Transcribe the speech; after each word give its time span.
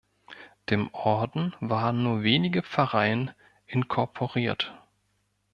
Dem 0.71 0.91
Orden 0.95 1.55
waren 1.59 2.01
nur 2.01 2.23
wenige 2.23 2.63
Pfarreien 2.63 3.29
inkorporiert. 3.67 4.73